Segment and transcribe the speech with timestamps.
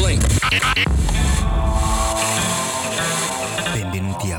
[0.00, 0.24] Blink.
[3.74, 4.38] Benvenuti a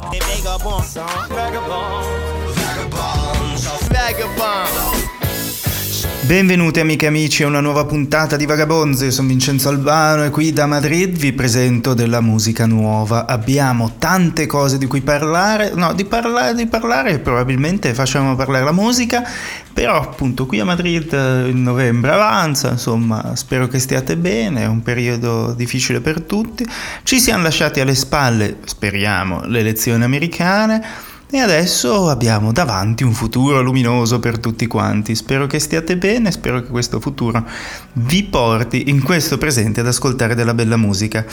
[6.32, 10.30] Benvenuti amiche e amici a una nuova puntata di Vagabonze, io sono Vincenzo Albano e
[10.30, 13.28] qui da Madrid vi presento della musica nuova.
[13.28, 18.72] Abbiamo tante cose di cui parlare, no, di parlare, di parlare probabilmente facciamo parlare la
[18.72, 19.30] musica,
[19.74, 24.68] però appunto qui a Madrid eh, il novembre avanza, insomma spero che stiate bene, è
[24.68, 26.66] un periodo difficile per tutti.
[27.04, 33.62] Ci siamo lasciati alle spalle, speriamo, le elezioni americane e adesso abbiamo davanti un futuro
[33.62, 35.16] luminoso per tutti quanti.
[35.16, 37.48] Spero che stiate bene, spero che questo futuro
[37.94, 41.26] vi porti in questo presente ad ascoltare della bella musica.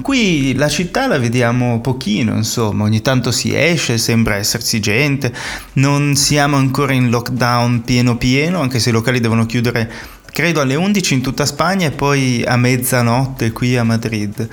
[0.00, 5.34] Qui la città la vediamo pochino, insomma, ogni tanto si esce, sembra esserci gente,
[5.74, 9.90] non siamo ancora in lockdown pieno pieno, anche se i locali devono chiudere
[10.30, 14.48] credo alle 11 in tutta Spagna e poi a mezzanotte qui a Madrid.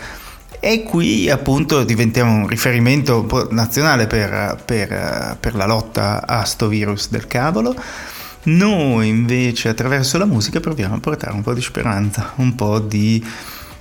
[0.60, 7.10] E qui appunto diventiamo un riferimento nazionale per, per, per la lotta a sto virus
[7.10, 7.76] del cavolo.
[8.44, 13.24] Noi invece attraverso la musica proviamo a portare un po' di speranza, un po' di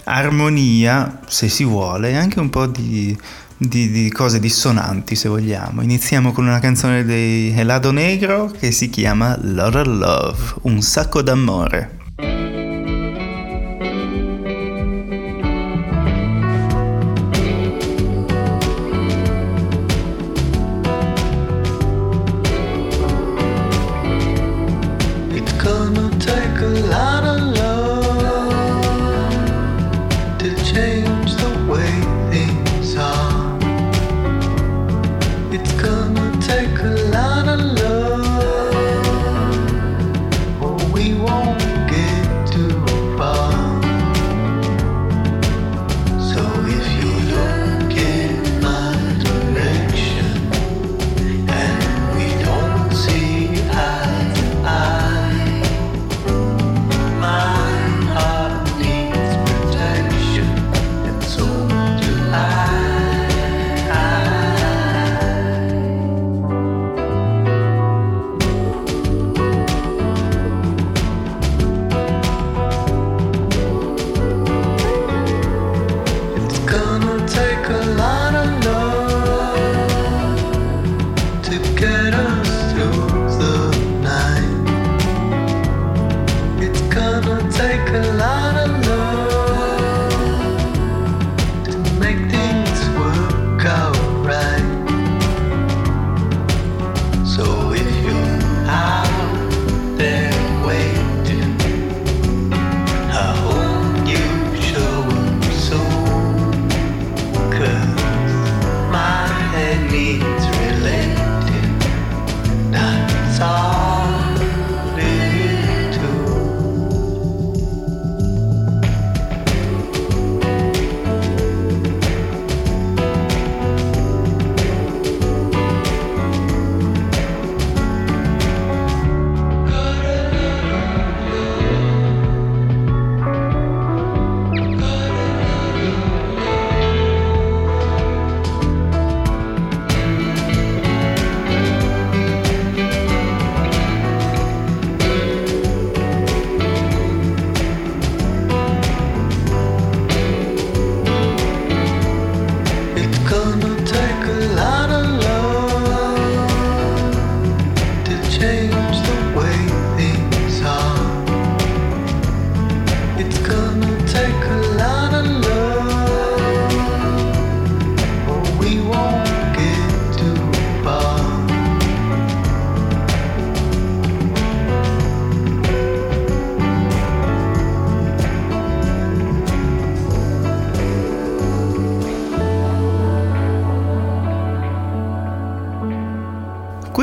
[0.04, 3.16] armonia se si vuole, e anche un po' di,
[3.56, 5.82] di, di, cose dissonanti se vogliamo.
[5.82, 11.22] Iniziamo con una canzone dei Helado Negro che si chiama Lot of Love, un sacco
[11.22, 12.45] d'amore.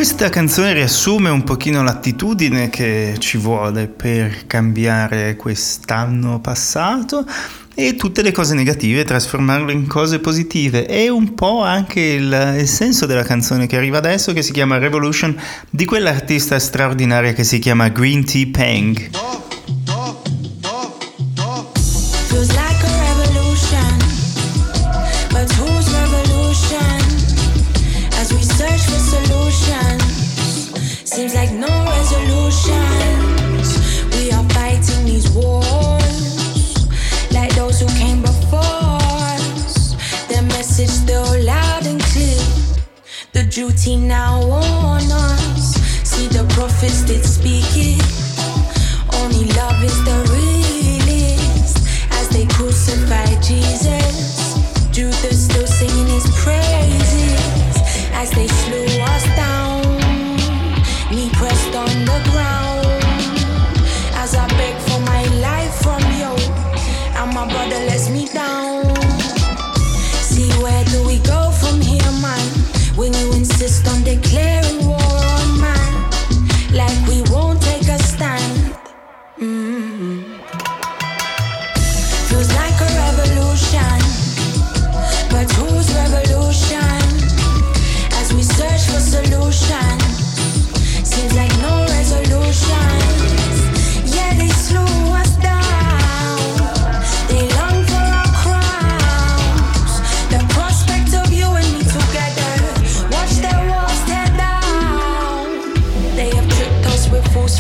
[0.04, 7.26] Questa canzone riassume un pochino l'attitudine che ci vuole per cambiare quest'anno passato
[7.74, 12.68] e tutte le cose negative trasformarle in cose positive e un po' anche il, il,
[12.68, 17.60] senso della canzone che arriva adesso che si chiama Revolution di quell'artista straordinaria che si
[17.60, 19.10] chiama Green Tea Peng.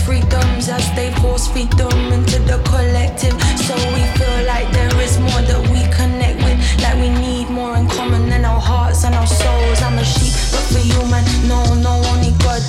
[0.05, 3.42] Freedoms as they force feed them into the collective.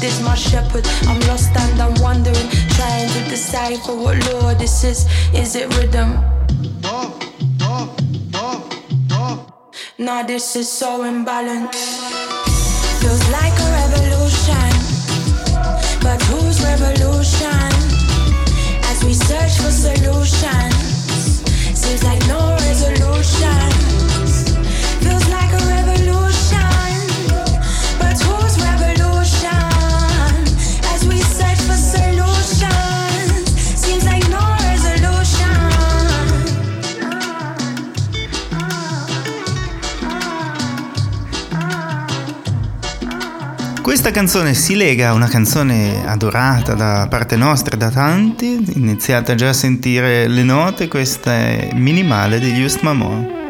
[0.04, 0.86] Is my shepherd.
[1.08, 5.06] I'm lost and I'm wondering, trying to decipher what Lord this is.
[5.32, 6.10] Is it rhythm?
[9.98, 11.74] Nah, this is so imbalanced.
[13.00, 14.70] Feels like a revolution,
[16.02, 17.70] but whose revolution?
[18.90, 20.74] As we search for solutions,
[21.80, 24.52] seems like no resolutions.
[25.02, 26.33] Feels like a revolution,
[43.84, 49.50] Questa canzone si lega a una canzone adorata da parte nostra da tanti, iniziate già
[49.50, 53.43] a sentire le note, questa è Minimale di Just Mamon.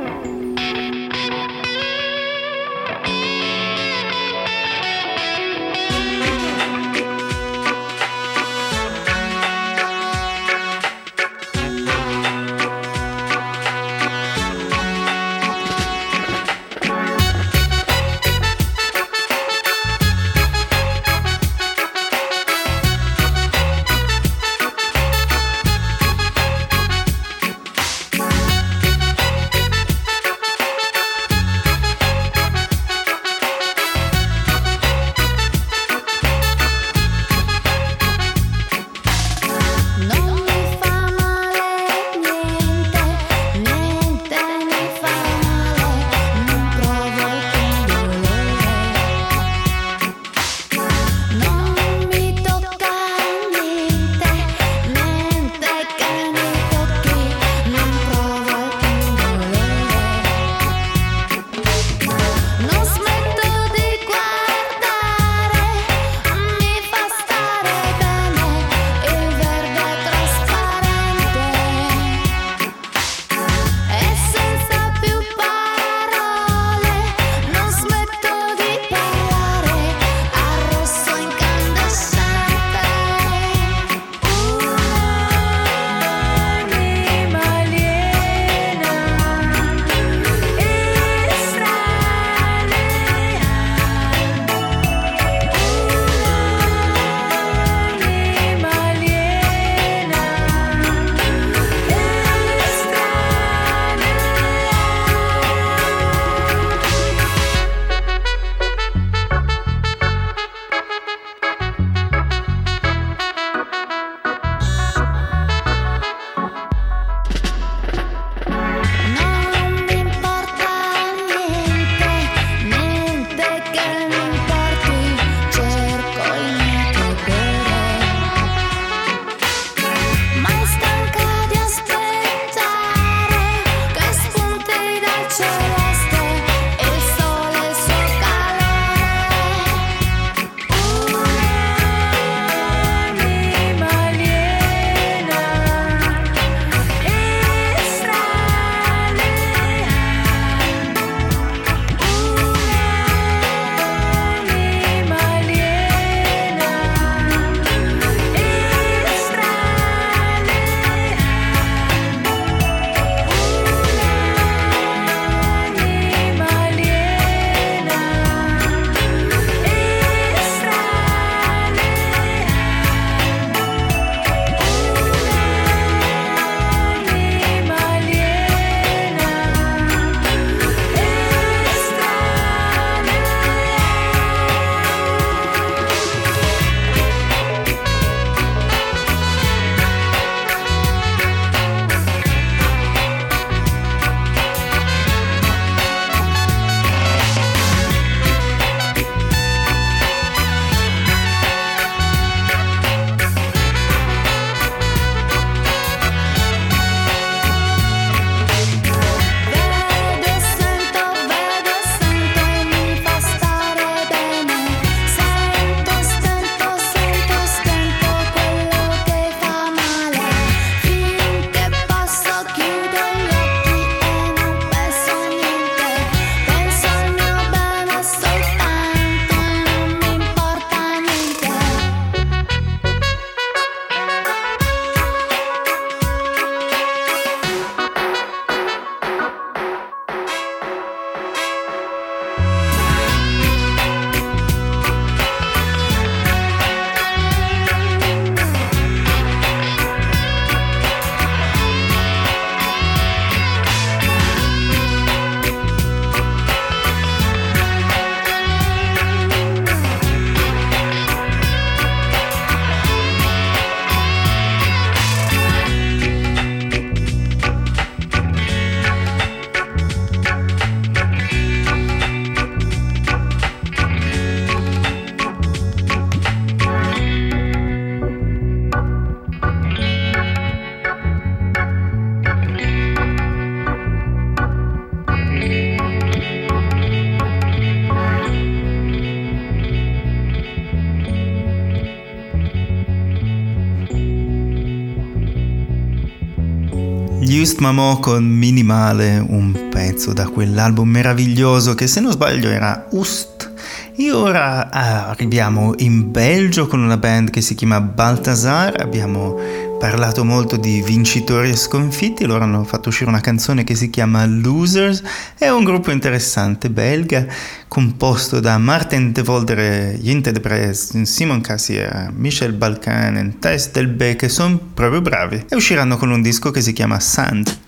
[297.55, 303.53] Just Mamo con Minimale, un pezzo da quell'album meraviglioso che se non sbaglio era Ust.
[303.95, 309.39] E ora ah, arriviamo in Belgio con una band che si chiama Baltasar, abbiamo
[309.85, 314.25] parlato molto di vincitori e sconfitti, loro hanno fatto uscire una canzone che si chiama
[314.25, 315.03] Losers,
[315.37, 317.27] è un gruppo interessante belga
[317.69, 324.21] composto da Martin de Volder, Jinte de Brez, Simon Cassier, Michel Balkan e Thijs Delbecq
[324.21, 327.64] che sono proprio bravi e usciranno con un disco che si chiama Sand.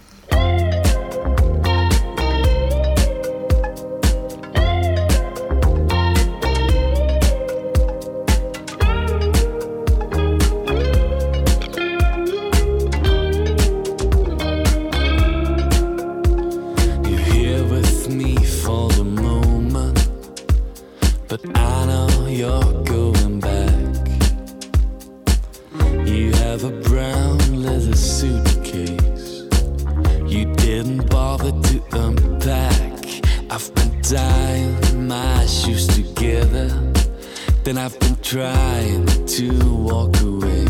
[38.56, 40.66] decide to walk away.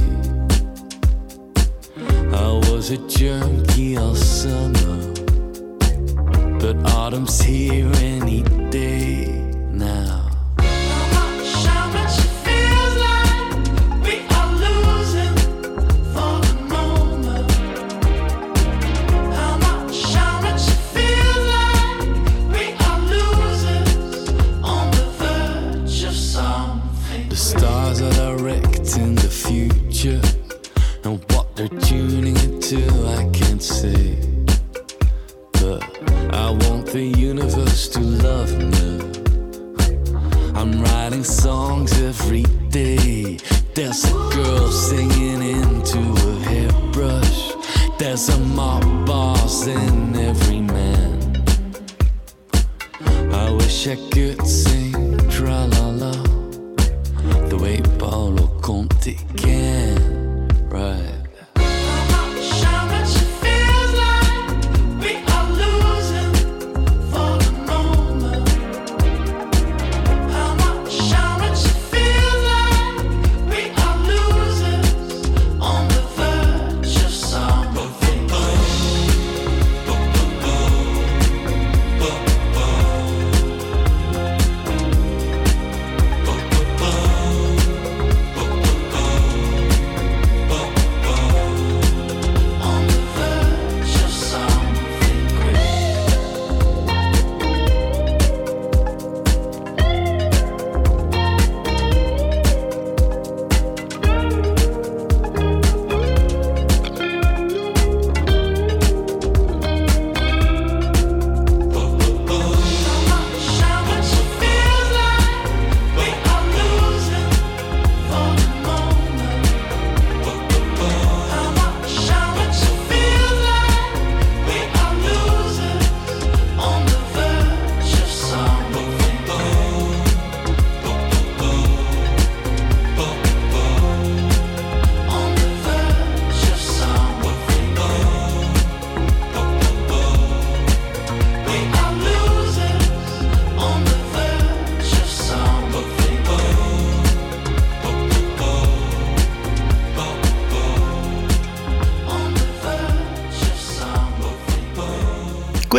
[2.32, 4.98] I was a junkie all summer,
[6.60, 9.26] but autumn's here any day
[9.72, 10.15] now.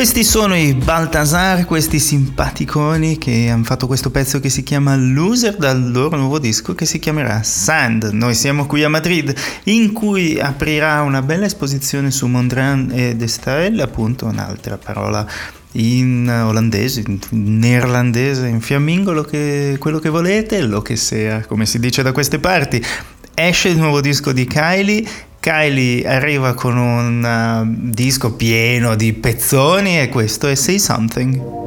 [0.07, 5.57] Questi sono i Baltasar, questi simpaticoni che hanno fatto questo pezzo che si chiama Loser
[5.57, 8.11] dal loro nuovo disco che si chiamerà Sand.
[8.13, 9.35] Noi siamo qui a Madrid
[9.65, 15.27] in cui aprirà una bella esposizione su Mondrian ed Estelle, appunto un'altra parola
[15.73, 17.19] in olandese, in
[17.59, 22.39] neerlandese, in fiammingolo, che, quello che volete, lo che sia, come si dice da queste
[22.39, 22.81] parti.
[23.33, 25.05] Esce il nuovo disco di Kylie
[25.47, 31.66] Kylie arriva con un uh, disco pieno di pezzoni e questo è Say Something.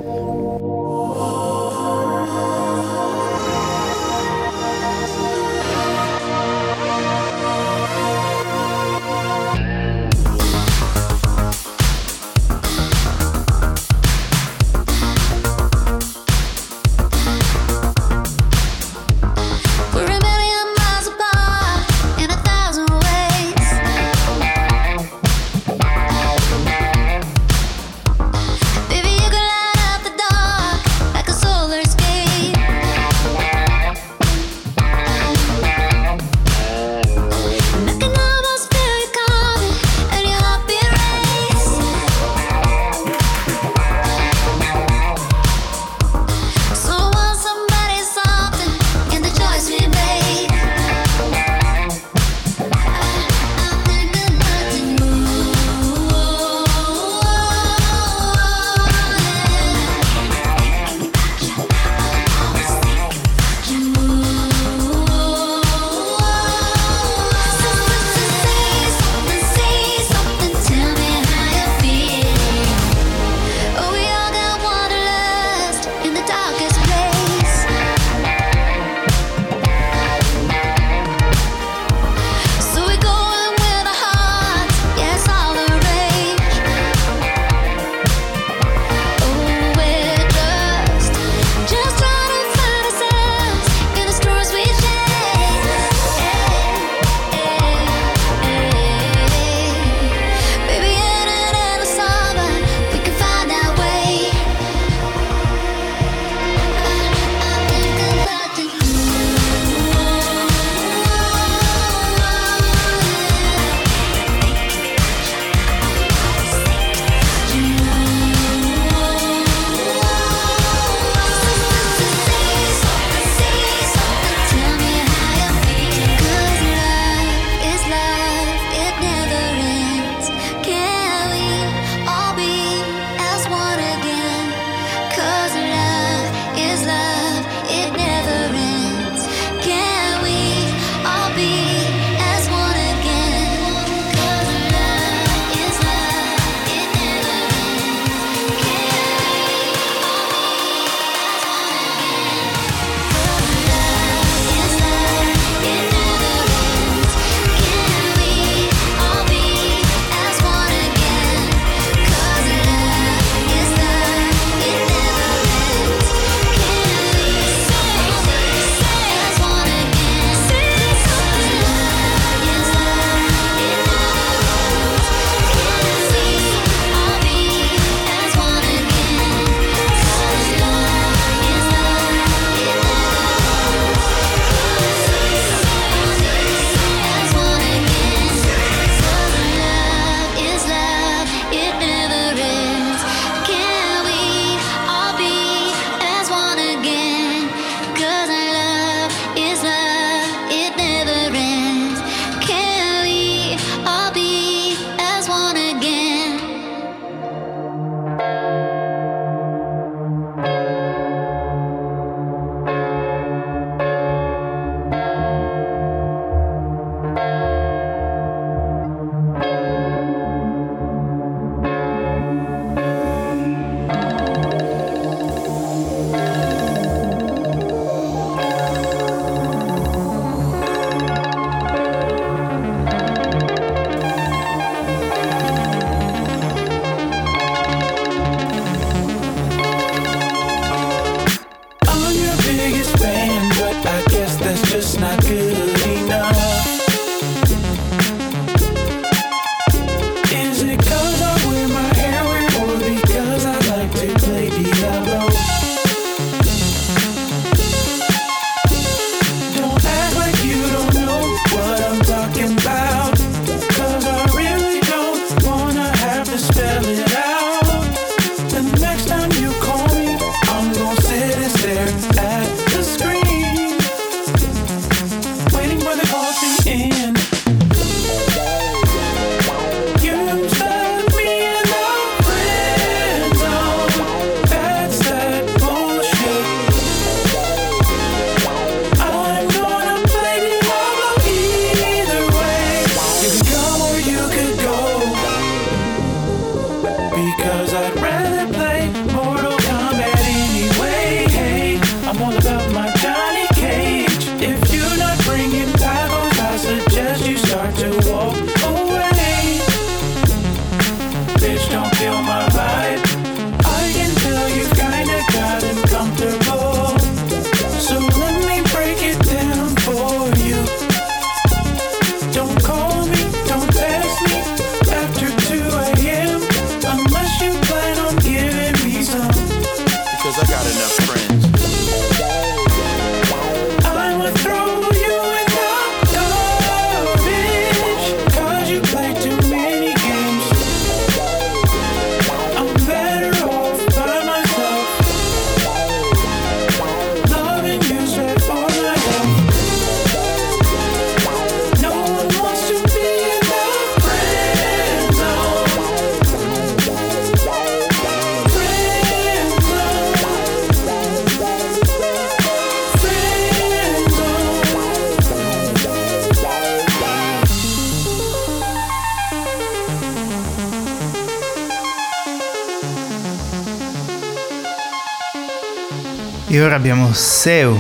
[377.21, 377.77] Ora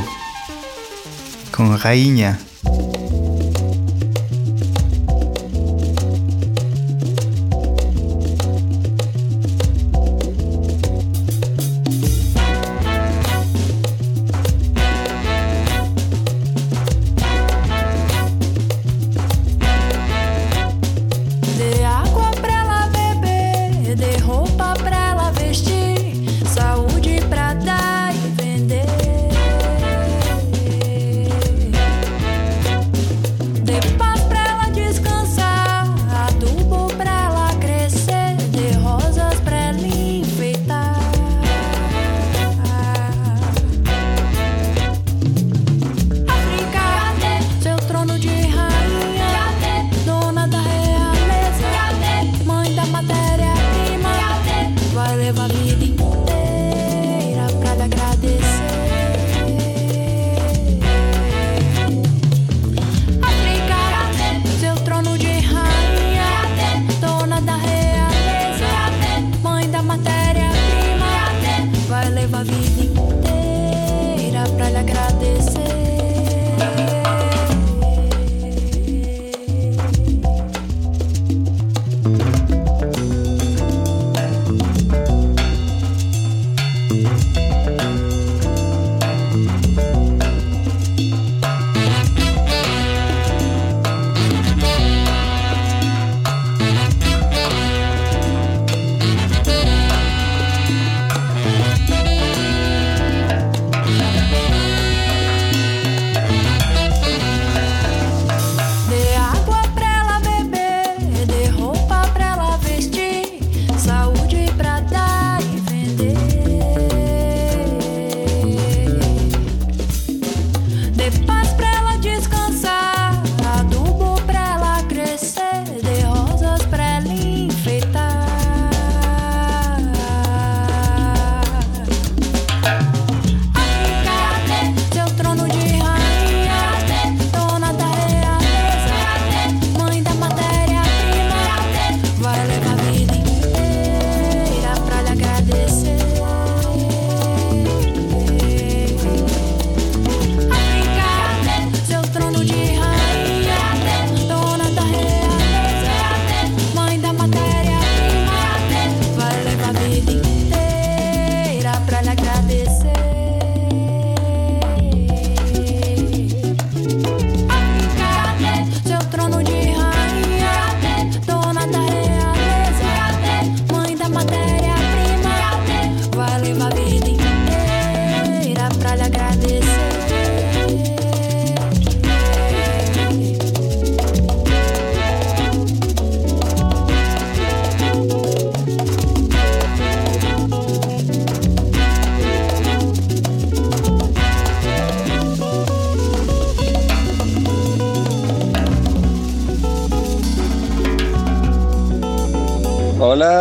[1.50, 2.49] abbiamo Seu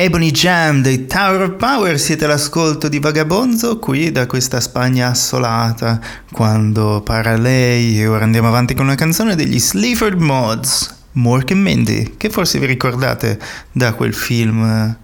[0.00, 6.00] Ebony Jam dei Tower of Power, siete all'ascolto di Vagabonzo qui da questa Spagna assolata
[6.30, 11.54] quando para lei e ora andiamo avanti con una canzone degli Sleaford Mods, Mork e
[11.54, 13.40] Mindy, che forse vi ricordate
[13.72, 14.96] da quel film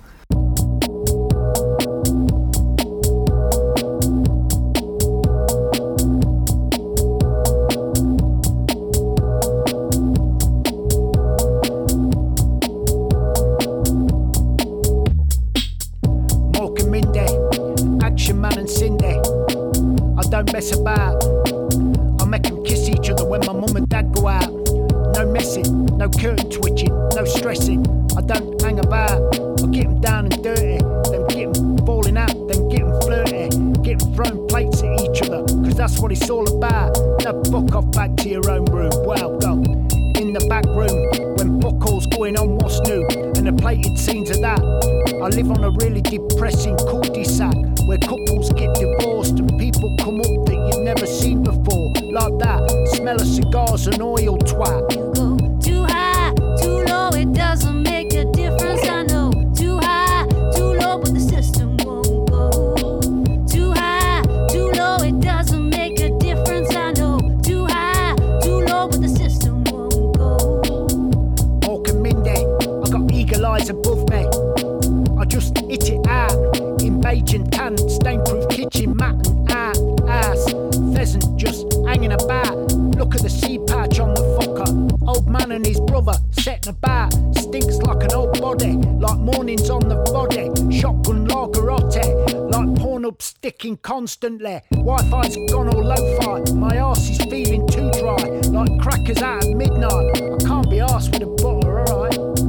[93.82, 94.60] constantly.
[94.70, 96.52] Wi-Fi's gone all lo-fi.
[96.54, 98.16] My ass is feeling too dry,
[98.50, 100.22] like crackers out at midnight.
[100.22, 102.43] I can't be asked with a bottle, alright?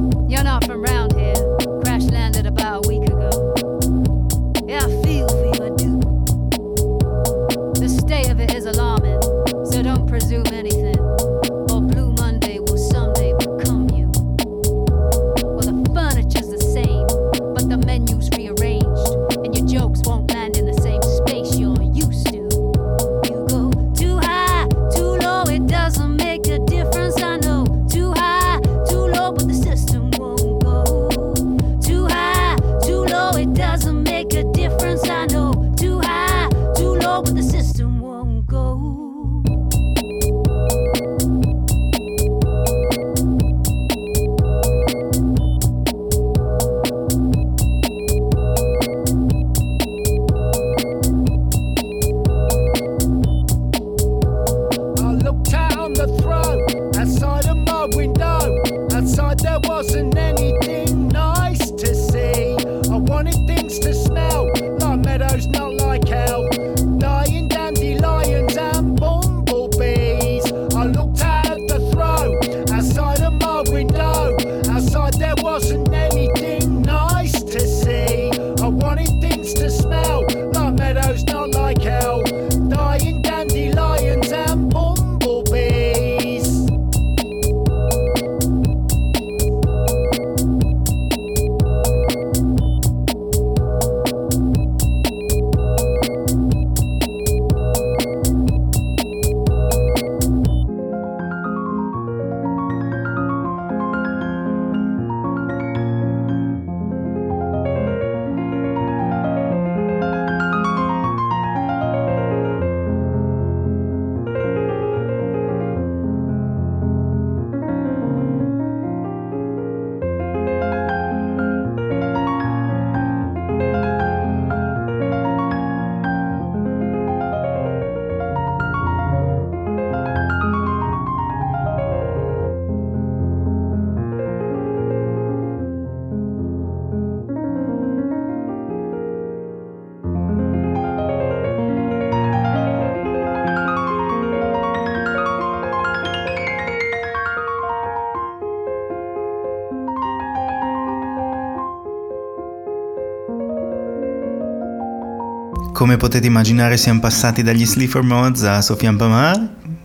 [155.86, 159.40] Come potete immaginare siamo passati dagli Sleeper Mods a Sofian Pamar,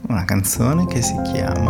[0.08, 1.70] una canzone che si chiama...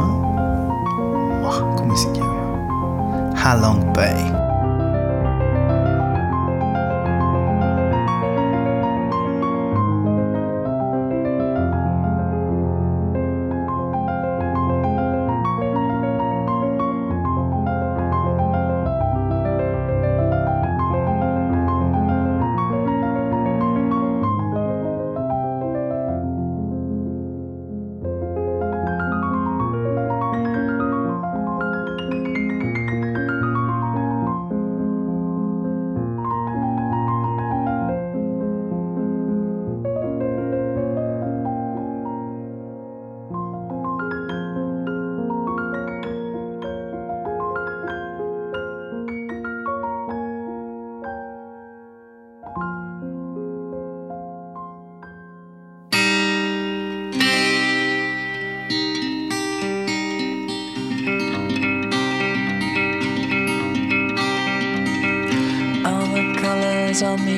[1.43, 3.33] Oh, come si chiama?
[3.35, 4.40] How Long Pay.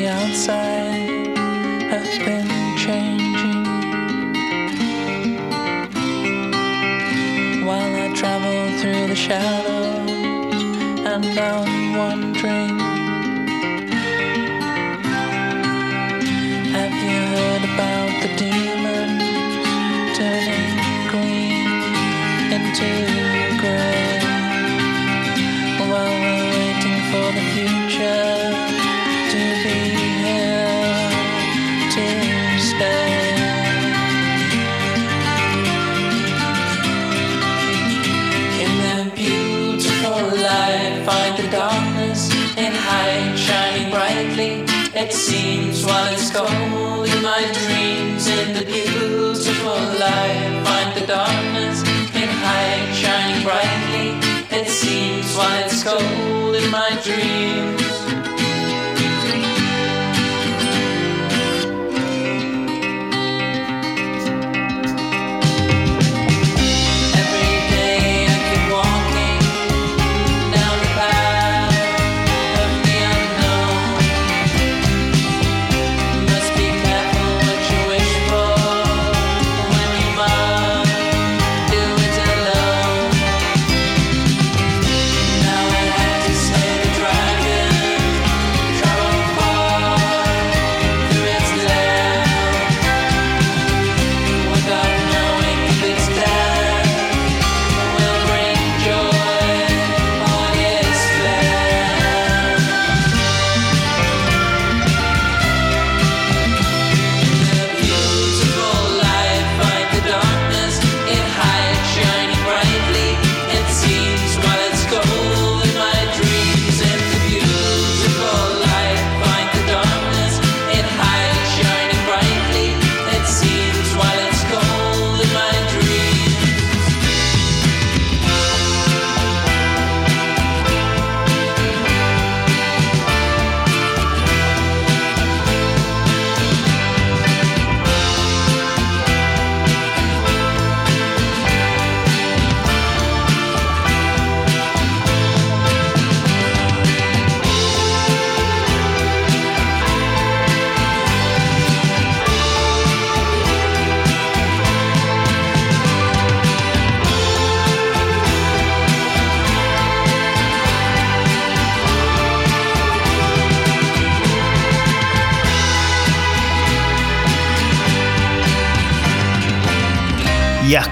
[0.08, 0.73] outside.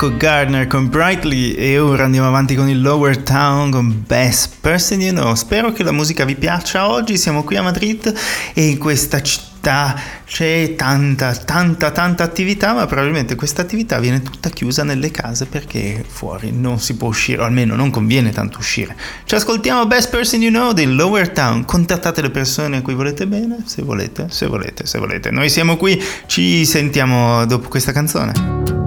[0.02, 4.99] Michael Gardner con Brightly e ora andiamo avanti con il Lower Town con Best Person
[4.99, 5.36] You Know.
[5.36, 8.12] Spero che la musica vi piaccia oggi, siamo qui a Madrid
[8.56, 9.95] e in questa città
[10.26, 16.04] c'è tanta, tanta, tanta attività, ma probabilmente questa attività viene tutta chiusa nelle case perché
[16.08, 18.95] fuori non si può uscire, o almeno non conviene tanto uscire.
[19.26, 23.28] Ci ascoltiamo Best Person You Know del Lower Town, contattate le persone a cui volete
[23.28, 25.30] bene, se volete, se volete, se volete.
[25.30, 28.81] Noi siamo qui, ci sentiamo dopo questa canzone.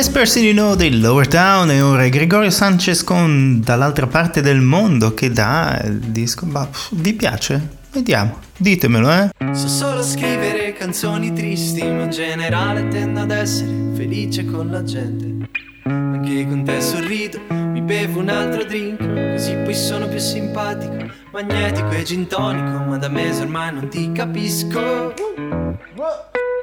[0.00, 4.62] Vespers in You Know dei Lower Town e ora Gregorio Sanchez con Dall'altra parte del
[4.62, 6.46] mondo che dà il disco.
[6.46, 7.76] Ma pff, vi piace?
[7.92, 9.28] Vediamo, ditemelo, eh.
[9.52, 15.50] So solo scrivere canzoni tristi, ma in generale tendo ad essere felice con la gente.
[15.84, 20.96] Anche con te sorrido, mi bevo un altro drink, così poi sono più simpatico,
[21.30, 25.12] magnetico e gintonico, ma da mese ormai non ti capisco.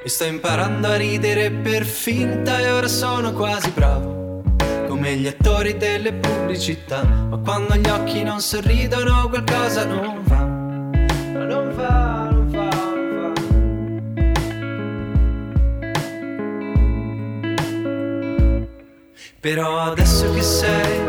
[0.07, 4.41] E sto imparando a ridere per finta e ora sono quasi bravo.
[4.87, 10.43] Come gli attori delle pubblicità, ma quando gli occhi non sorridono qualcosa non va.
[11.43, 12.29] Non va.
[19.41, 21.03] Però adesso che sei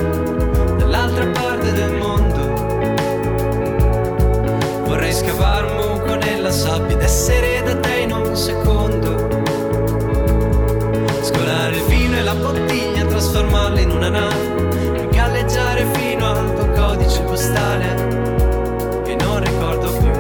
[0.76, 2.46] dall'altra parte del mondo,
[4.86, 7.88] vorrei scavare un buco nella sabbia ed essere da te
[8.39, 9.26] secondo.
[11.20, 16.70] Scolare il vino e la bottiglia, trasformarla in una nave e galleggiare fino al tuo
[16.70, 17.95] codice postale
[19.05, 20.12] che non ricordo più.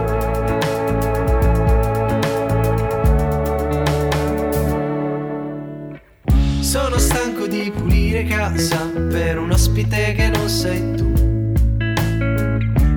[6.60, 11.06] Sono stanco di pulire casa per un ospite che non sei tu.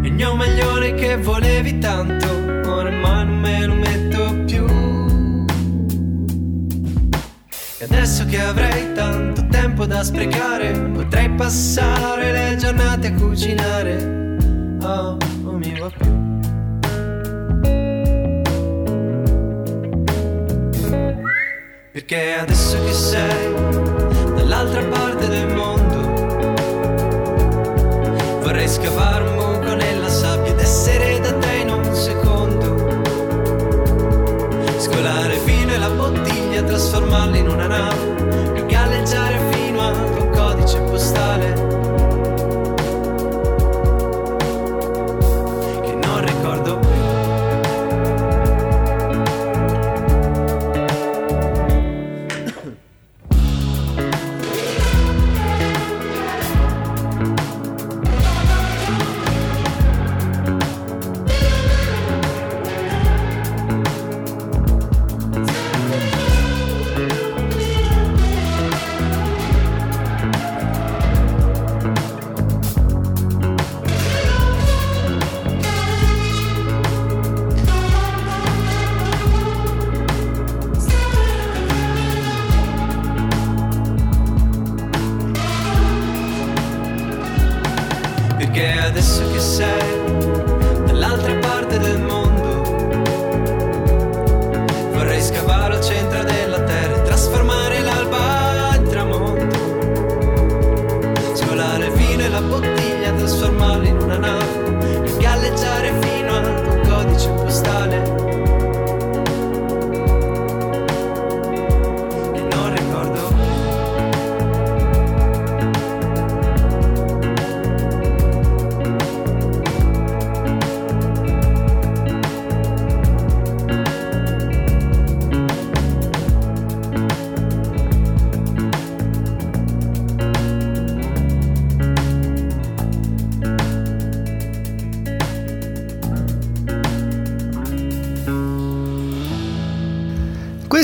[0.01, 2.27] Il mio maglione che volevi tanto,
[2.69, 3.75] ormai non me lo
[7.81, 14.37] E adesso che avrei tanto tempo da sprecare, potrei passare le giornate a cucinare.
[14.83, 16.05] Oh, non mi va più.
[21.91, 23.51] Perché adesso che sei
[24.35, 26.01] dall'altra parte del mondo,
[28.41, 29.30] vorrei scavare
[36.81, 38.30] bottiglia, trasformarla in una nave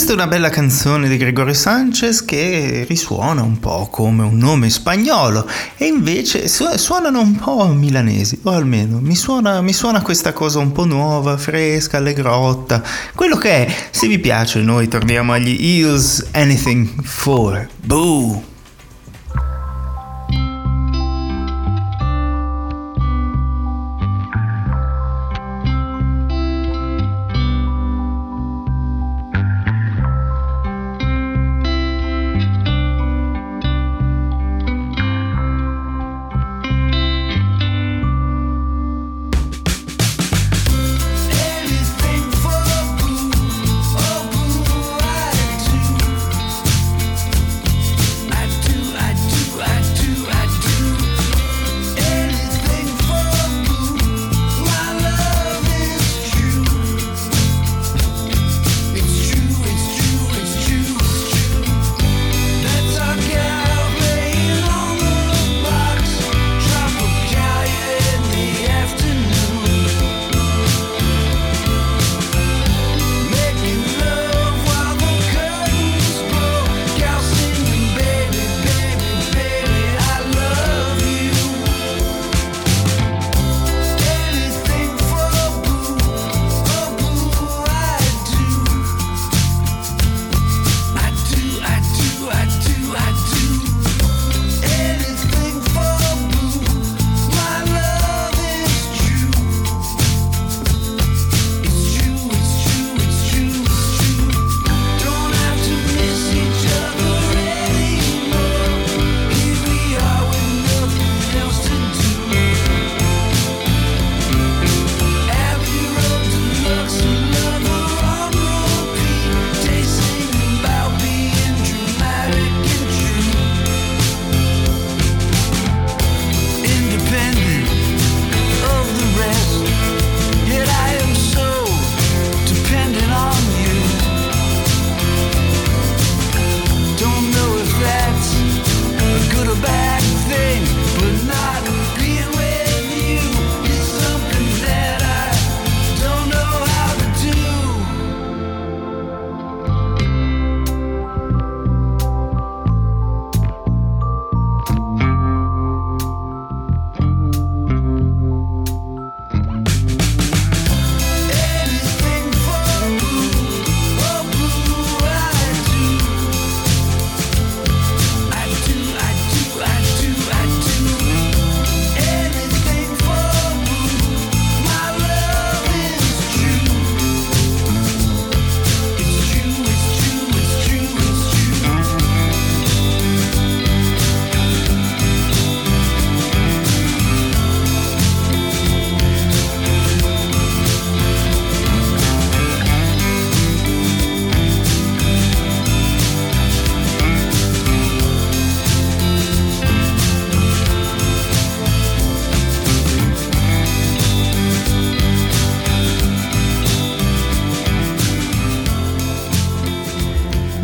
[0.07, 4.69] Questa è una bella canzone di Gregorio Sanchez che risuona un po' come un nome
[4.69, 5.45] spagnolo
[5.75, 10.59] e invece su- suonano un po' milanesi, o almeno mi suona, mi suona questa cosa
[10.59, 12.81] un po' nuova, fresca, allegrotta.
[13.13, 17.67] Quello che è, se vi piace noi torniamo agli Eels Anything For.
[17.83, 18.55] Boo!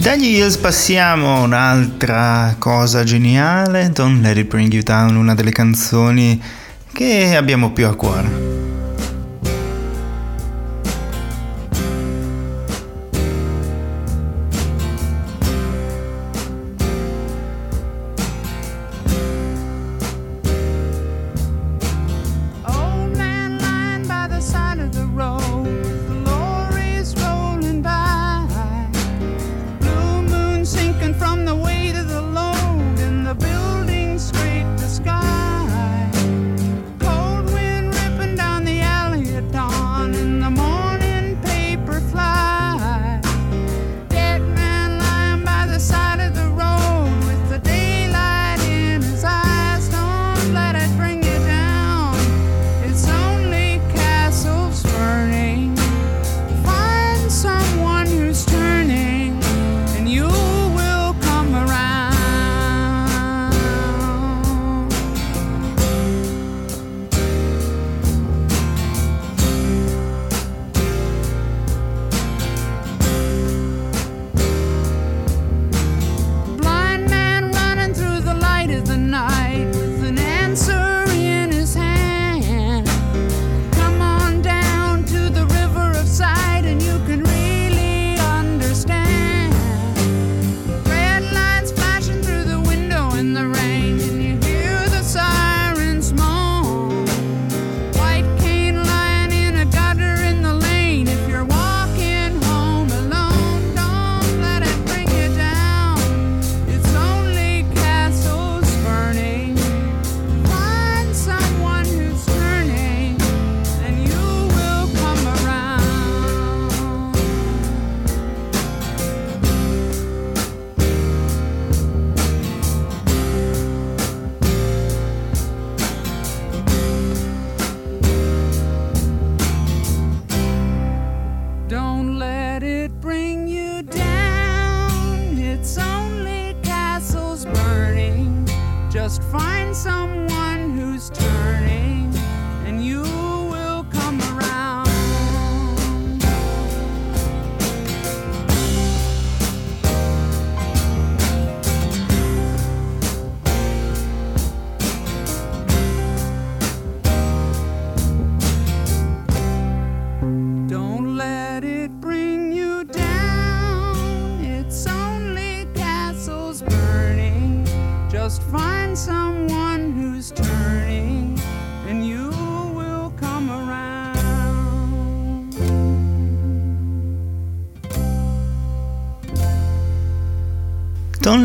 [0.03, 6.43] Dagli Hills passiamo un'altra cosa geniale, Don't Let It Bring You Down, una delle canzoni
[6.91, 8.62] che abbiamo più a cuore.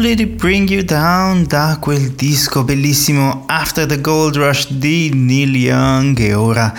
[0.09, 5.55] Only to Bring You Down da quel disco bellissimo After the Gold Rush di Neil
[5.55, 6.73] Young e ora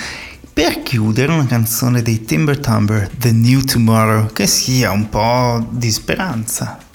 [0.51, 5.91] per chiudere una canzone dei Timber Tumber, The New Tomorrow, che sia un po' di
[5.91, 6.88] speranza.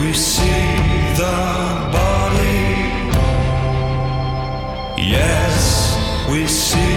[0.00, 0.66] We see
[1.16, 1.38] the
[1.92, 2.62] body.
[4.96, 5.96] Yes,
[6.30, 6.87] we see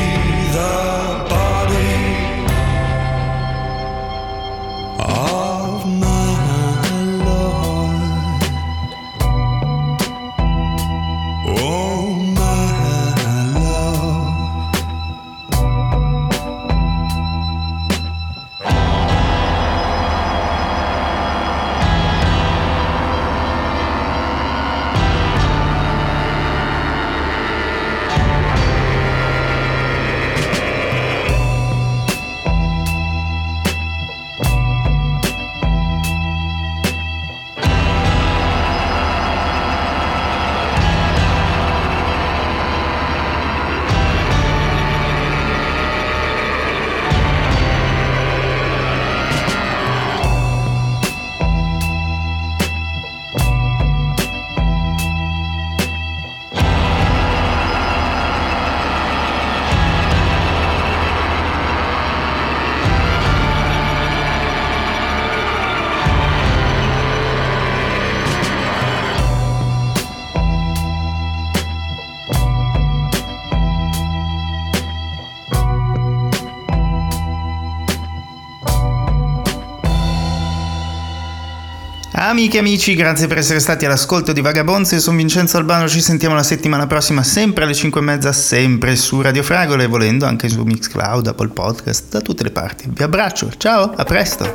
[82.42, 84.96] Amiche e amici, grazie per essere stati all'ascolto di Vagabonzi.
[84.96, 85.88] Io sono Vincenzo Albano.
[85.88, 90.26] Ci sentiamo la settimana prossima, sempre alle 5 e mezza, sempre su Radio Fragole, volendo
[90.26, 92.90] anche su Mixcloud, Apple Podcast, da tutte le parti.
[92.90, 94.52] Vi abbraccio, ciao, a presto.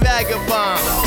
[0.00, 1.03] Vagabond.